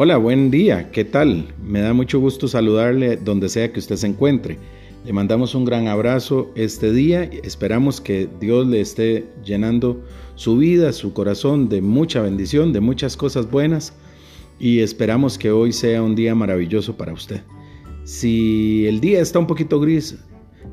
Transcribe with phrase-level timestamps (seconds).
[0.00, 1.52] Hola, buen día, ¿qué tal?
[1.60, 4.56] Me da mucho gusto saludarle donde sea que usted se encuentre.
[5.04, 7.24] Le mandamos un gran abrazo este día.
[7.24, 10.00] Esperamos que Dios le esté llenando
[10.36, 13.92] su vida, su corazón de mucha bendición, de muchas cosas buenas.
[14.60, 17.42] Y esperamos que hoy sea un día maravilloso para usted.
[18.04, 20.16] Si el día está un poquito gris,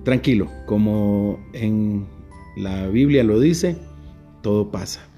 [0.04, 2.06] tranquilo, como en
[2.58, 3.76] la Biblia lo dice,
[4.44, 5.15] todo pasa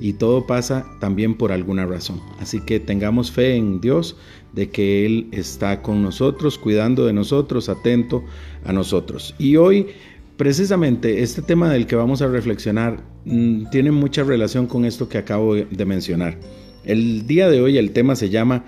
[0.00, 2.20] y todo pasa también por alguna razón.
[2.40, 4.16] Así que tengamos fe en Dios
[4.52, 8.24] de que Él está con nosotros, cuidando de nosotros, atento
[8.64, 9.34] a nosotros.
[9.38, 9.88] Y hoy,
[10.36, 15.18] precisamente, este tema del que vamos a reflexionar mm, tiene mucha relación con esto que
[15.18, 16.38] acabo de mencionar.
[16.84, 18.64] El día de hoy el tema se llama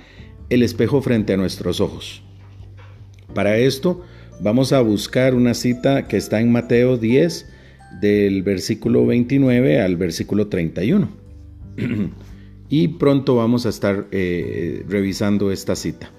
[0.51, 2.23] El espejo frente a nuestros ojos.
[3.35, 4.03] Para esto
[4.41, 7.47] vamos a buscar una cita que está en Mateo 10,
[8.01, 11.09] del versículo 29 al versículo 31.
[12.69, 16.11] y pronto vamos a estar eh, revisando esta cita.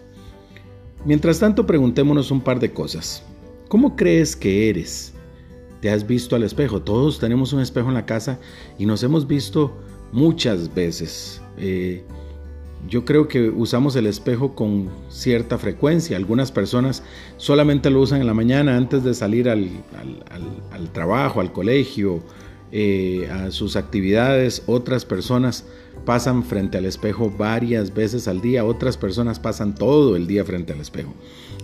[1.05, 3.23] Mientras tanto, preguntémonos un par de cosas.
[3.69, 5.13] ¿Cómo crees que eres?
[5.79, 6.81] ¿Te has visto al espejo?
[6.81, 8.39] Todos tenemos un espejo en la casa
[8.77, 9.75] y nos hemos visto
[10.11, 11.41] muchas veces.
[11.57, 12.03] Eh,
[12.87, 16.17] yo creo que usamos el espejo con cierta frecuencia.
[16.17, 17.03] Algunas personas
[17.37, 19.69] solamente lo usan en la mañana antes de salir al
[20.93, 22.21] trabajo, al colegio
[22.73, 25.65] eh, a sus actividades, otras personas
[26.05, 30.71] pasan frente al espejo varias veces al día, otras personas pasan todo el día frente
[30.71, 31.13] al espejo.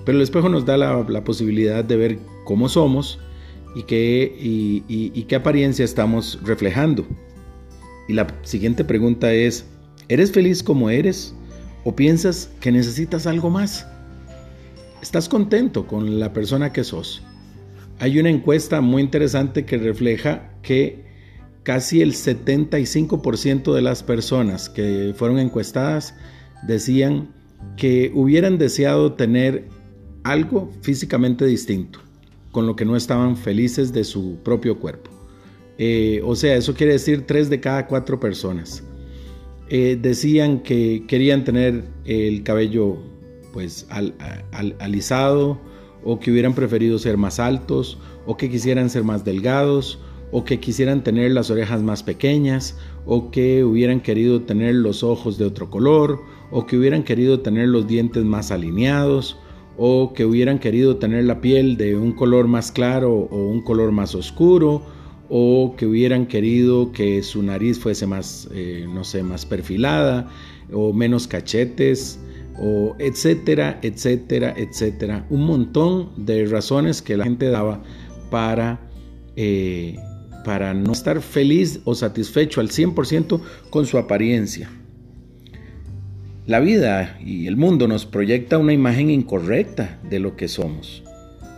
[0.03, 3.19] Pero el espejo nos da la, posibilidad de ver cómo somos
[3.73, 7.05] y qué, y qué apariencia estamos reflejando.
[8.09, 9.65] Y la siguiente pregunta es,
[10.09, 11.33] ¿eres feliz como eres
[11.83, 13.87] o piensas que necesitas algo más?
[15.01, 17.23] ¿Estás contento con la persona que sos?
[17.99, 21.05] Hay una encuesta muy interesante que refleja que
[21.63, 26.15] casi el 75% de las personas que fueron encuestadas
[26.65, 27.33] decían
[27.75, 29.67] que hubieran deseado tener
[30.23, 31.99] algo físicamente distinto,
[32.51, 35.11] con lo que no estaban felices de su propio cuerpo.
[35.77, 38.83] Eh, o sea, eso quiere decir tres de cada cuatro personas.
[39.69, 42.97] Eh, decían que querían tener el cabello
[43.51, 43.85] pues
[44.79, 45.59] alisado
[46.03, 49.99] o que hubieran preferido ser más altos, o que quisieran ser más delgados,
[50.31, 55.37] o que quisieran tener las orejas más pequeñas, o que hubieran querido tener los ojos
[55.37, 59.37] de otro color, o que hubieran querido tener los dientes más alineados,
[59.77, 63.91] o que hubieran querido tener la piel de un color más claro o un color
[63.91, 64.83] más oscuro,
[65.29, 70.29] o que hubieran querido que su nariz fuese más, eh, no sé, más perfilada,
[70.71, 72.19] o menos cachetes,
[72.59, 75.25] o etcétera, etcétera, etcétera.
[75.29, 77.83] Un montón de razones que la gente daba
[78.29, 78.79] para,
[79.35, 79.97] eh,
[80.43, 84.69] para no estar feliz o satisfecho al 100% con su apariencia.
[86.45, 91.03] La vida y el mundo nos proyecta una imagen incorrecta de lo que somos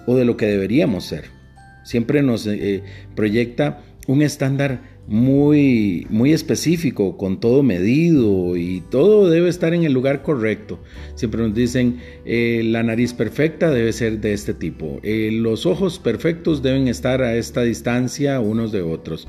[0.07, 1.38] o de lo que deberíamos ser.
[1.83, 2.83] Siempre nos eh,
[3.15, 9.91] proyecta un estándar muy, muy específico, con todo medido y todo debe estar en el
[9.91, 10.79] lugar correcto.
[11.15, 15.97] Siempre nos dicen, eh, la nariz perfecta debe ser de este tipo, eh, los ojos
[15.97, 19.27] perfectos deben estar a esta distancia unos de otros,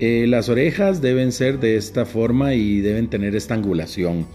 [0.00, 4.26] eh, las orejas deben ser de esta forma y deben tener esta angulación.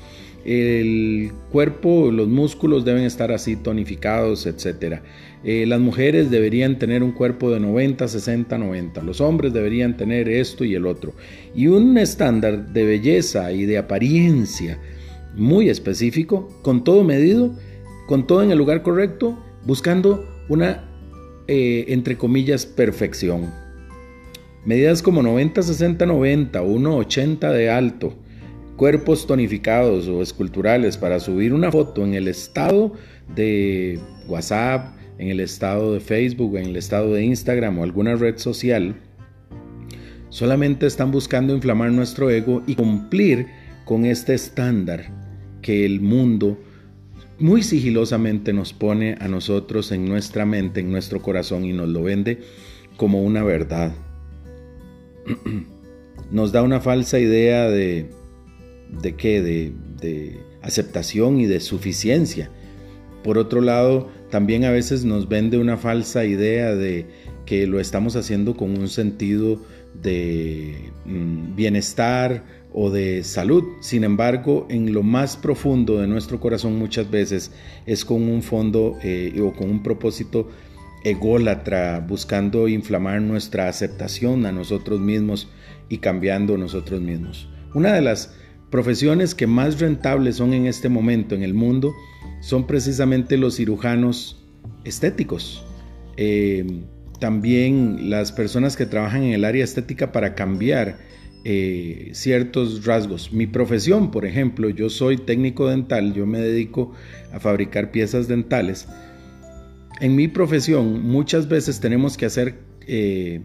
[0.45, 4.99] El cuerpo, los músculos deben estar así tonificados, etc.
[5.43, 9.01] Eh, las mujeres deberían tener un cuerpo de 90, 60, 90.
[9.01, 11.13] Los hombres deberían tener esto y el otro.
[11.55, 14.79] Y un estándar de belleza y de apariencia
[15.35, 17.55] muy específico, con todo medido,
[18.07, 20.83] con todo en el lugar correcto, buscando una,
[21.47, 23.51] eh, entre comillas, perfección.
[24.63, 28.13] Medidas como 90, 60, 90, 1, 80 de alto,
[28.75, 32.93] cuerpos tonificados o esculturales para subir una foto en el estado
[33.35, 38.37] de WhatsApp, en el estado de Facebook, en el estado de Instagram o alguna red
[38.37, 38.95] social,
[40.29, 43.47] solamente están buscando inflamar nuestro ego y cumplir
[43.85, 45.05] con este estándar
[45.61, 46.59] que el mundo
[47.39, 52.03] muy sigilosamente nos pone a nosotros en nuestra mente, en nuestro corazón y nos lo
[52.03, 52.39] vende
[52.97, 53.93] como una verdad.
[56.31, 58.09] Nos da una falsa idea de,
[59.01, 62.49] de qué, de, de aceptación y de suficiencia.
[63.23, 67.07] Por otro lado, también a veces nos vende una falsa idea de
[67.45, 69.61] que lo estamos haciendo con un sentido
[70.01, 72.43] de mm, bienestar
[72.73, 73.63] o de salud.
[73.81, 77.51] Sin embargo, en lo más profundo de nuestro corazón muchas veces
[77.85, 80.49] es con un fondo eh, o con un propósito
[81.03, 85.47] ególatra, buscando inflamar nuestra aceptación a nosotros mismos
[85.87, 87.47] y cambiando nosotros mismos.
[87.75, 88.35] Una de las
[88.69, 91.93] profesiones que más rentables son en este momento en el mundo
[92.41, 94.43] son precisamente los cirujanos
[94.83, 95.63] estéticos.
[96.17, 96.83] Eh,
[97.19, 100.97] también las personas que trabajan en el área estética para cambiar
[101.43, 103.31] eh, ciertos rasgos.
[103.31, 106.93] Mi profesión, por ejemplo, yo soy técnico dental, yo me dedico
[107.31, 108.87] a fabricar piezas dentales.
[110.01, 112.55] En mi profesión muchas veces tenemos que hacer
[112.87, 113.41] eh,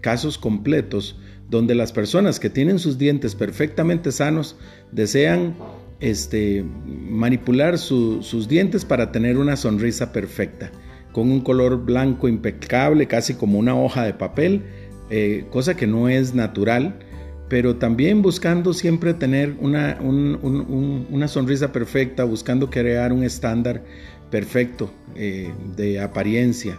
[0.00, 1.18] casos completos
[1.48, 4.56] donde las personas que tienen sus dientes perfectamente sanos
[4.92, 5.56] desean
[6.00, 10.70] este, manipular sus dientes para tener una sonrisa perfecta,
[11.12, 14.62] con un color blanco impecable, casi como una hoja de papel,
[15.10, 16.98] eh, cosa que no es natural,
[17.48, 23.82] pero también buscando siempre tener una, una sonrisa perfecta, buscando crear un estándar
[24.30, 26.78] perfecto eh, de apariencia.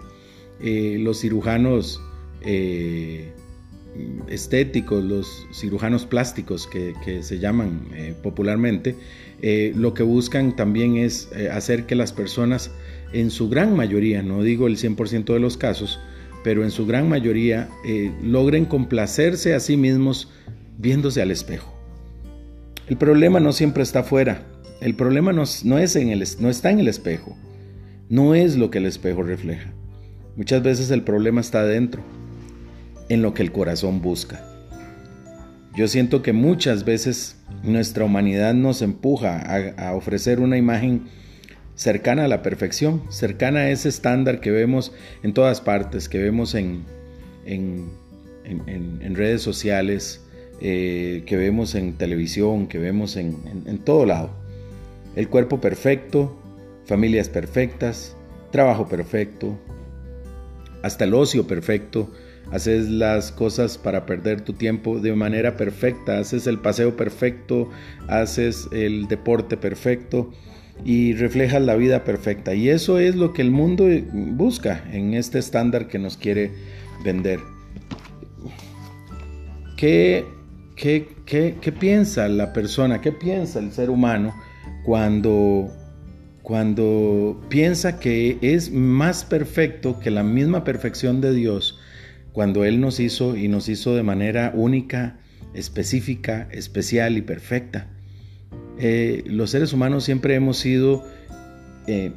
[0.61, 1.99] Eh, los cirujanos
[4.27, 8.95] estéticos, los cirujanos plásticos que, se llaman eh, popularmente,
[9.41, 12.71] eh, lo que buscan también es eh, hacer que las personas,
[13.13, 15.99] en su gran mayoría, no digo el 100% de los casos,
[16.43, 17.69] pero en su gran mayoría,
[18.23, 20.29] logren complacerse a sí mismos
[20.77, 21.75] viéndose al espejo.
[22.87, 24.47] El problema no siempre está afuera,
[24.79, 27.35] el problema no, es en el, no está en el espejo,
[28.07, 29.73] no es lo que el espejo refleja.
[30.37, 32.01] Muchas veces el problema está adentro
[33.09, 34.45] en lo que el corazón busca.
[35.75, 41.07] Yo siento que muchas veces nuestra humanidad nos empuja a, ofrecer una imagen
[41.75, 46.55] cercana a la perfección, cercana a ese estándar que vemos en todas partes, que vemos
[46.55, 46.83] en,
[47.45, 50.21] en, redes sociales,
[50.61, 54.31] eh, que vemos en televisión, que vemos en, en todo lado.
[55.15, 56.37] El cuerpo perfecto,
[56.85, 58.15] familias perfectas,
[58.51, 59.57] trabajo perfecto,
[60.81, 62.11] hasta el ocio perfecto,
[62.51, 67.69] haces las cosas para perder tu tiempo de manera perfecta, haces el paseo perfecto,
[68.07, 70.31] haces el deporte perfecto
[70.83, 72.53] y reflejas la vida perfecta.
[72.53, 76.51] Y eso es lo que el mundo busca en este estándar que nos quiere
[77.03, 77.39] vender.
[79.77, 80.25] ¿Qué,
[80.75, 84.33] qué, qué piensa la persona, qué piensa el ser humano
[84.83, 85.71] cuando
[86.41, 91.78] cuando piensa que es más perfecto que la misma perfección de Dios
[92.33, 95.19] cuando Él nos hizo y nos hizo de manera única,
[95.53, 97.87] específica, especial y perfecta.
[98.77, 101.03] Eh, los seres humanos siempre hemos sido,
[101.87, 102.13] eh,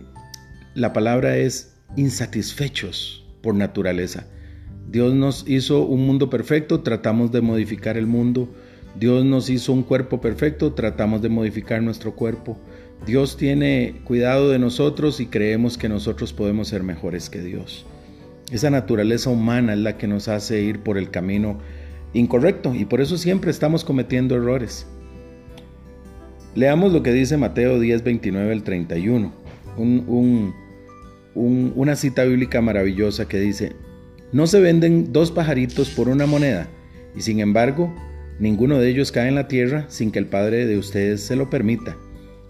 [0.74, 4.26] la palabra es insatisfechos por naturaleza.
[4.90, 8.48] Dios nos hizo un mundo perfecto, tratamos de modificar el mundo.
[8.98, 12.58] Dios nos hizo un cuerpo perfecto, tratamos de modificar nuestro cuerpo.
[13.06, 17.86] Dios tiene cuidado de nosotros y creemos que nosotros podemos ser mejores que Dios.
[18.52, 21.58] Esa naturaleza humana es la que nos hace ir por el camino
[22.12, 24.86] incorrecto y por eso siempre estamos cometiendo errores.
[26.54, 29.32] Leamos lo que dice Mateo 10, 29 al 31,
[31.34, 33.72] una cita bíblica maravillosa que dice,
[34.32, 36.68] no se venden dos pajaritos por una moneda
[37.16, 37.90] y sin embargo
[38.38, 41.48] ninguno de ellos cae en la tierra sin que el Padre de ustedes se lo
[41.48, 41.96] permita.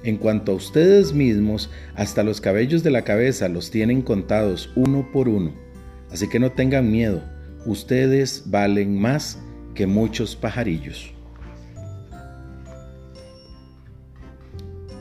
[0.02, 5.08] En cuanto a ustedes mismos, hasta los cabellos de la cabeza los tienen contados uno
[5.12, 5.61] por uno.
[6.12, 7.22] Así que no tengan miedo,
[7.64, 9.38] ustedes valen más
[9.74, 11.14] que muchos pajarillos.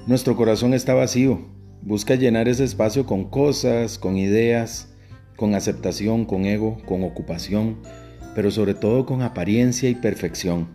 [0.08, 1.42] Nuestro corazón está vacío,
[1.82, 4.94] busca llenar ese espacio con cosas, con ideas,
[5.36, 7.78] con aceptación, con ego, con ocupación,
[8.34, 10.70] pero sobre todo con apariencia y perfección.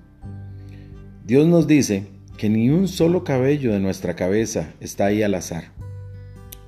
[1.25, 2.07] Dios nos dice
[2.37, 5.73] que ni un solo cabello de nuestra cabeza está ahí al azar.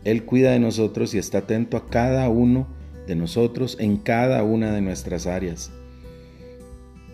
[0.05, 2.78] Él cuida de nosotros y está atento a cada uno
[3.09, 5.73] de nosotros en cada una de nuestras áreas.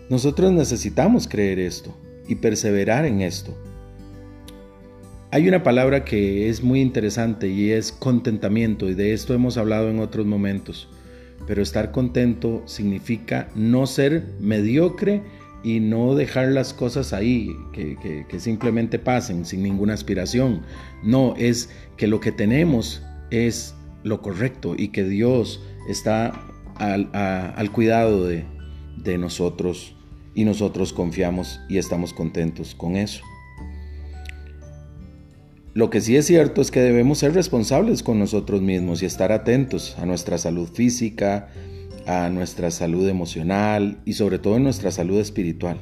[0.09, 1.95] Nosotros necesitamos creer esto
[2.27, 3.57] y perseverar en esto.
[5.31, 9.89] Hay una palabra que es muy interesante y es contentamiento y de esto hemos hablado
[9.89, 10.87] en otros momentos.
[11.47, 15.23] Pero estar contento significa no ser mediocre
[15.63, 17.97] y no dejar las cosas ahí, que,
[18.29, 20.61] que, simplemente pasen sin ninguna aspiración.
[21.03, 23.73] No, es que lo que tenemos es
[24.03, 26.33] lo correcto y que Dios está
[26.75, 28.45] al, cuidado de,
[28.97, 29.95] de nosotros
[30.33, 33.23] y nosotros confiamos y estamos contentos con eso.
[35.73, 39.31] Lo que sí es cierto es que debemos ser responsables con nosotros mismos y estar
[39.31, 41.49] atentos a nuestra salud física,
[42.05, 45.79] a nuestra salud emocional y sobre todo a nuestra salud espiritual.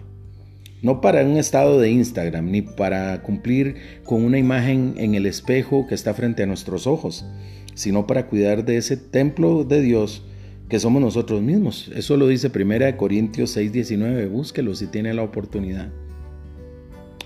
[0.81, 5.85] No para un estado de Instagram ni para cumplir con una imagen en el espejo
[5.87, 7.25] que está frente a nuestros ojos,
[7.75, 10.23] sino para cuidar de ese templo de Dios
[10.69, 11.91] que somos nosotros mismos.
[11.95, 15.91] Eso lo dice 1 Corintios 6:19, búsquelo si tiene la oportunidad.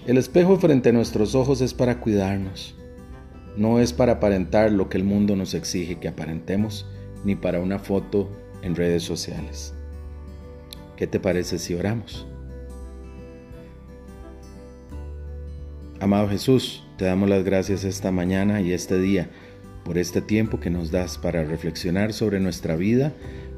[0.06, 2.76] El espejo frente a nuestros ojos es para cuidarnos,
[3.58, 6.86] no es para aparentar lo que el mundo nos exige que aparentemos,
[7.26, 8.30] ni para una foto
[8.62, 9.74] en redes sociales.
[10.96, 12.26] ¿Qué te parece si oramos?
[16.00, 19.30] Amado Jesús, te damos las gracias esta mañana y este día
[19.88, 23.14] por este tiempo que nos das para reflexionar sobre nuestra vida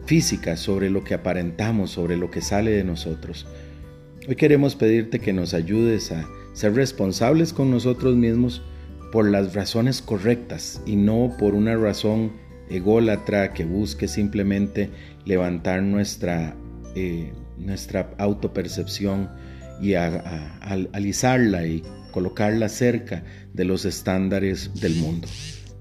[0.06, 3.48] física, sobre lo que aparentamos, sobre lo que sale de nosotros.
[4.28, 8.62] Hoy queremos pedirte que nos ayudes a ser responsables con nosotros mismos
[9.12, 12.32] por las razones correctas y no por una razón
[12.70, 14.92] ególatra que busque simplemente
[15.26, 16.56] levantar nuestra,
[16.96, 19.32] eh, nuestra autopercepción
[19.82, 21.82] y alisarla y
[22.12, 25.28] colocarla cerca de los estándares del mundo.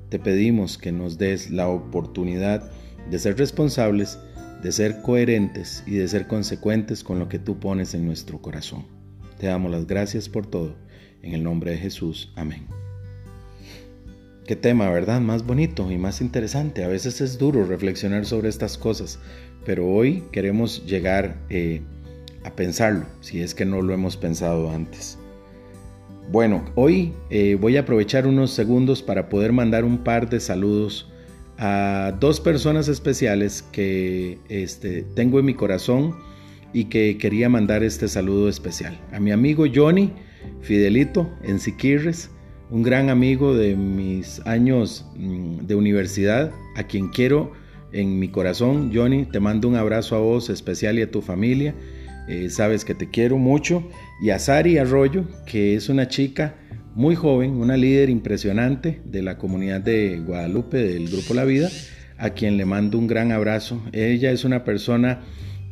[0.09, 2.71] Te pedimos que nos des la oportunidad
[3.11, 4.19] de ser responsables,
[4.63, 8.87] de ser coherentes y de ser consecuentes con lo que tú pones en nuestro corazón.
[9.39, 10.77] Te damos las gracias por todo.
[11.23, 12.33] En el nombre de Jesús.
[12.37, 12.67] Amén.
[14.47, 15.21] Qué tema, ¿verdad?
[15.21, 16.85] Más bonito y más interesante.
[16.85, 19.19] A veces es duro reflexionar sobre estas cosas,
[19.67, 21.83] pero hoy queremos llegar eh,
[22.45, 25.19] a pensarlo, si es que no lo hemos pensado antes.
[26.31, 31.11] Bueno, hoy eh, voy a aprovechar unos segundos para poder mandar un par de saludos
[31.57, 36.15] a dos personas especiales que este, tengo en mi corazón
[36.75, 39.01] y que quería mandar este saludo especial.
[39.11, 40.13] A mi amigo Johnny
[40.61, 42.31] Fidelito en Siquirres,
[42.71, 47.53] un gran amigo de mis años mm, de universidad, a quien quiero
[47.93, 48.91] en mi corazón.
[48.95, 51.75] Johnny, te mando un abrazo a vos especial y a tu familia
[52.29, 53.89] eh, sabes que te quiero mucho.
[54.21, 56.57] Y a Sari Arroyo, que es una chica
[56.95, 61.71] muy joven, una líder impresionante de la comunidad de Guadalupe del Grupo La Vida,
[62.17, 63.81] a quien le mando un gran abrazo.
[63.93, 65.21] Ella es una persona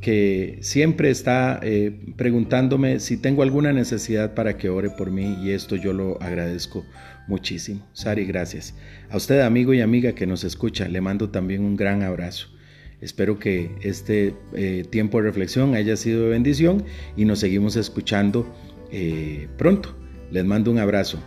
[0.00, 5.50] que siempre está eh, preguntándome si tengo alguna necesidad para que ore por mí y
[5.50, 6.84] esto yo lo agradezco
[7.26, 7.84] muchísimo.
[7.92, 8.75] Sari, gracias.
[9.10, 12.55] A usted, amigo y amiga que nos escucha, le mando también un gran abrazo.
[13.00, 16.84] Espero que este eh, tiempo de reflexión haya sido de bendición
[17.16, 18.46] y nos seguimos escuchando
[18.90, 19.94] eh, pronto.
[20.30, 21.18] Les mando un abrazo.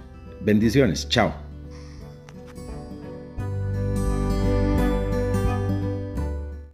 [0.41, 1.07] Bendiciones.
[1.09, 1.48] Chao.